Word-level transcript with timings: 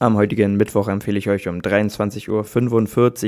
Am 0.00 0.16
heutigen 0.16 0.56
Mittwoch 0.56 0.88
empfehle 0.88 1.18
ich 1.18 1.28
euch 1.28 1.46
um 1.46 1.60
23.45 1.60 2.28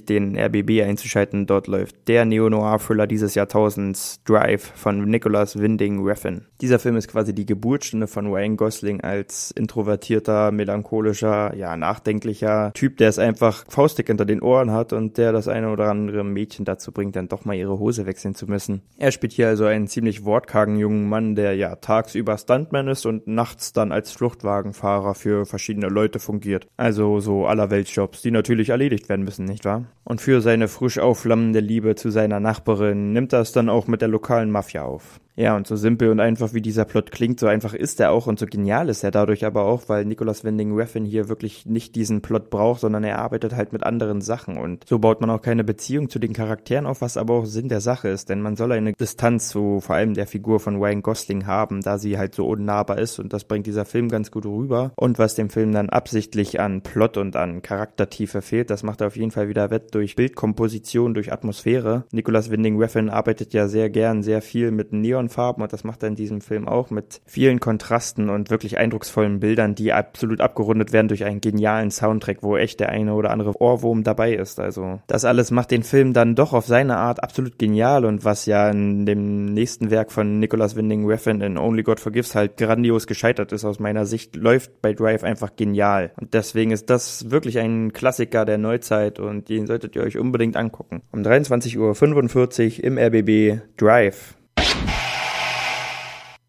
Uhr 0.00 0.06
den 0.06 0.36
RBB 0.36 0.82
einzuschalten. 0.82 1.46
Dort 1.46 1.68
läuft 1.68 2.06
der 2.06 2.26
Neo-Noir-Thriller 2.26 3.06
dieses 3.06 3.34
Jahrtausends 3.34 4.22
Drive 4.24 4.70
von 4.74 5.02
Nicholas 5.06 5.58
Winding 5.58 6.04
Refn. 6.04 6.44
Dieser 6.60 6.78
Film 6.78 6.96
ist 6.96 7.08
quasi 7.08 7.34
die 7.34 7.46
Geburtsstunde 7.46 8.06
von 8.06 8.26
Ryan 8.26 8.58
Gosling 8.58 9.00
als 9.00 9.52
introvertierter, 9.52 10.52
melancholischer, 10.52 11.56
ja, 11.56 11.78
nachdenklicher 11.78 12.72
Typ, 12.74 12.98
der 12.98 13.08
es 13.08 13.18
einfach 13.18 13.64
faustig 13.70 14.08
hinter 14.08 14.26
den 14.26 14.42
Ohren 14.42 14.70
hat 14.70 14.92
und 14.92 15.16
der 15.16 15.32
das 15.32 15.48
eine 15.48 15.70
oder 15.70 15.88
andere 15.88 16.24
Mädchen 16.24 16.66
dazu 16.66 16.92
bringt, 16.92 17.16
dann 17.16 17.28
doch 17.28 17.46
mal 17.46 17.54
ihre 17.54 17.78
Hose 17.78 18.04
wechseln 18.04 18.34
zu 18.34 18.46
müssen. 18.46 18.82
Er 18.98 19.12
spielt 19.12 19.32
hier 19.32 19.48
also 19.48 19.64
einen 19.64 19.88
ziemlich 19.88 20.26
wortkargen 20.26 20.76
jungen 20.76 21.08
Mann, 21.08 21.36
der 21.36 21.56
ja 21.56 21.76
tagsüber 21.76 22.36
Stuntman 22.36 22.88
ist 22.88 23.06
und 23.06 23.26
nachts 23.26 23.72
dann 23.72 23.92
als 23.92 24.12
Fluchtwagenfahrer 24.12 25.14
für 25.14 25.46
verschiedene 25.46 25.88
Leute 25.88 26.18
fungiert 26.18 26.49
wird. 26.50 26.66
Also 26.76 27.20
so 27.20 27.46
allerweltsjobs, 27.46 28.22
die 28.22 28.30
natürlich 28.30 28.68
erledigt 28.68 29.08
werden 29.08 29.24
müssen, 29.24 29.44
nicht 29.44 29.64
wahr? 29.64 29.84
Und 30.04 30.20
für 30.20 30.40
seine 30.40 30.68
frisch 30.68 30.98
aufflammende 30.98 31.60
Liebe 31.60 31.94
zu 31.94 32.10
seiner 32.10 32.40
Nachbarin 32.40 33.12
nimmt 33.12 33.32
er 33.32 33.40
es 33.40 33.52
dann 33.52 33.68
auch 33.68 33.86
mit 33.86 34.00
der 34.02 34.08
lokalen 34.08 34.50
Mafia 34.50 34.82
auf. 34.82 35.20
Ja, 35.40 35.56
und 35.56 35.66
so 35.66 35.74
simpel 35.74 36.10
und 36.10 36.20
einfach 36.20 36.52
wie 36.52 36.60
dieser 36.60 36.84
Plot 36.84 37.12
klingt, 37.12 37.40
so 37.40 37.46
einfach 37.46 37.72
ist 37.72 37.98
er 37.98 38.12
auch 38.12 38.26
und 38.26 38.38
so 38.38 38.44
genial 38.44 38.90
ist 38.90 39.02
er 39.02 39.10
dadurch 39.10 39.46
aber 39.46 39.62
auch, 39.62 39.84
weil 39.86 40.04
Nicholas 40.04 40.44
Winding 40.44 40.74
Refn 40.76 41.06
hier 41.06 41.30
wirklich 41.30 41.64
nicht 41.64 41.94
diesen 41.94 42.20
Plot 42.20 42.50
braucht, 42.50 42.82
sondern 42.82 43.04
er 43.04 43.18
arbeitet 43.20 43.56
halt 43.56 43.72
mit 43.72 43.82
anderen 43.82 44.20
Sachen. 44.20 44.58
Und 44.58 44.84
so 44.86 44.98
baut 44.98 45.22
man 45.22 45.30
auch 45.30 45.40
keine 45.40 45.64
Beziehung 45.64 46.10
zu 46.10 46.18
den 46.18 46.34
Charakteren 46.34 46.84
auf, 46.84 47.00
was 47.00 47.16
aber 47.16 47.32
auch 47.32 47.46
Sinn 47.46 47.70
der 47.70 47.80
Sache 47.80 48.08
ist, 48.08 48.28
denn 48.28 48.42
man 48.42 48.54
soll 48.54 48.72
eine 48.72 48.92
Distanz 48.92 49.48
zu 49.48 49.80
vor 49.80 49.96
allem 49.96 50.12
der 50.12 50.26
Figur 50.26 50.60
von 50.60 50.76
Ryan 50.76 51.00
Gosling 51.00 51.46
haben, 51.46 51.80
da 51.80 51.96
sie 51.96 52.18
halt 52.18 52.34
so 52.34 52.46
unnahbar 52.46 52.98
ist. 52.98 53.18
Und 53.18 53.32
das 53.32 53.44
bringt 53.44 53.66
dieser 53.66 53.86
Film 53.86 54.10
ganz 54.10 54.30
gut 54.30 54.44
rüber. 54.44 54.92
Und 54.96 55.18
was 55.18 55.36
dem 55.36 55.48
Film 55.48 55.72
dann 55.72 55.88
absichtlich 55.88 56.60
an 56.60 56.82
Plot 56.82 57.16
und 57.16 57.36
an 57.36 57.62
Charaktertiefe 57.62 58.42
fehlt, 58.42 58.68
das 58.68 58.82
macht 58.82 59.00
er 59.00 59.06
auf 59.06 59.16
jeden 59.16 59.30
Fall 59.30 59.48
wieder 59.48 59.70
wett 59.70 59.94
durch 59.94 60.16
Bildkomposition, 60.16 61.14
durch 61.14 61.32
Atmosphäre. 61.32 62.04
Nicholas 62.12 62.50
Winding 62.50 62.76
Refn 62.76 63.08
arbeitet 63.08 63.54
ja 63.54 63.68
sehr 63.68 63.88
gern 63.88 64.22
sehr 64.22 64.42
viel 64.42 64.70
mit 64.70 64.92
Neon 64.92 65.29
Farben 65.30 65.62
und 65.62 65.72
das 65.72 65.84
macht 65.84 66.02
er 66.02 66.08
in 66.08 66.16
diesem 66.16 66.40
Film 66.40 66.68
auch 66.68 66.90
mit 66.90 67.20
vielen 67.24 67.60
Kontrasten 67.60 68.28
und 68.28 68.50
wirklich 68.50 68.78
eindrucksvollen 68.78 69.40
Bildern, 69.40 69.74
die 69.74 69.92
absolut 69.92 70.40
abgerundet 70.40 70.92
werden 70.92 71.08
durch 71.08 71.24
einen 71.24 71.40
genialen 71.40 71.90
Soundtrack, 71.90 72.38
wo 72.42 72.56
echt 72.56 72.80
der 72.80 72.90
eine 72.90 73.14
oder 73.14 73.30
andere 73.30 73.60
Ohrwurm 73.60 74.04
dabei 74.04 74.34
ist. 74.34 74.60
Also 74.60 75.00
das 75.06 75.24
alles 75.24 75.50
macht 75.50 75.70
den 75.70 75.82
Film 75.82 76.12
dann 76.12 76.34
doch 76.34 76.52
auf 76.52 76.66
seine 76.66 76.96
Art 76.96 77.22
absolut 77.22 77.58
genial 77.58 78.04
und 78.04 78.24
was 78.24 78.46
ja 78.46 78.68
in 78.70 79.06
dem 79.06 79.46
nächsten 79.46 79.90
Werk 79.90 80.12
von 80.12 80.38
Nicholas 80.38 80.76
Winding 80.76 81.06
Refn 81.06 81.40
in 81.40 81.58
Only 81.58 81.82
God 81.82 82.00
Forgives 82.00 82.34
halt 82.34 82.56
grandios 82.56 83.06
gescheitert 83.06 83.52
ist 83.52 83.64
aus 83.64 83.78
meiner 83.78 84.06
Sicht, 84.06 84.36
läuft 84.36 84.82
bei 84.82 84.92
Drive 84.92 85.24
einfach 85.24 85.56
genial. 85.56 86.12
Und 86.20 86.34
deswegen 86.34 86.70
ist 86.70 86.90
das 86.90 87.30
wirklich 87.30 87.58
ein 87.58 87.92
Klassiker 87.92 88.44
der 88.44 88.58
Neuzeit 88.58 89.20
und 89.20 89.48
den 89.48 89.66
solltet 89.66 89.96
ihr 89.96 90.02
euch 90.02 90.18
unbedingt 90.18 90.56
angucken. 90.56 91.02
Um 91.12 91.22
23.45 91.22 92.78
Uhr 92.78 92.84
im 92.84 92.98
RBB 92.98 93.62
Drive. 93.76 94.39